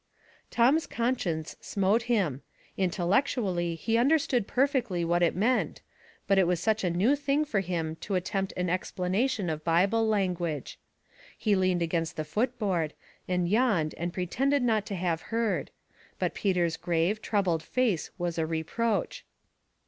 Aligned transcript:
Tom's 0.49 0.87
conscience 0.87 1.55
smote 1.61 2.01
him; 2.09 2.41
intellectually 2.75 3.75
he 3.75 3.99
understood 3.99 4.47
perfectly 4.47 5.05
what 5.05 5.21
it 5.21 5.35
meant, 5.35 5.83
but 6.25 6.39
it 6.39 6.47
was 6.47 6.59
such 6.59 6.83
a 6.83 6.89
new 6.89 7.15
thing 7.15 7.45
for 7.45 7.59
him 7.59 7.95
to 7.97 8.15
attempt 8.15 8.51
an 8.57 8.65
explana 8.65 9.29
tion 9.29 9.47
of 9.47 9.63
Bible 9.63 10.07
language. 10.07 10.79
He 11.37 11.55
leaned 11.55 11.83
against 11.83 12.15
the 12.15 12.25
foot 12.25 12.57
board, 12.57 12.95
and 13.27 13.47
yawned, 13.47 13.93
and 13.95 14.11
pretended 14.11 14.63
not 14.63 14.87
to 14.87 14.95
have 14.95 15.21
heard; 15.29 15.69
but 16.17 16.33
Peter's 16.33 16.77
grave, 16.77 17.21
troubled 17.21 17.61
face 17.61 18.09
waa 18.17 18.31
9 18.35 18.47
reproach. 18.47 19.23